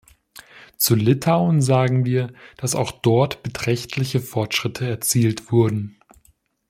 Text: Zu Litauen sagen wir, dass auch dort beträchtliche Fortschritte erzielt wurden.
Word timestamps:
Zu 0.77 0.95
Litauen 0.95 1.61
sagen 1.61 2.05
wir, 2.05 2.33
dass 2.57 2.73
auch 2.73 2.89
dort 2.91 3.43
beträchtliche 3.43 4.19
Fortschritte 4.19 4.87
erzielt 4.89 5.51
wurden. 5.51 5.99